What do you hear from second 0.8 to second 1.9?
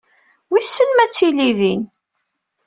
m ad tili din.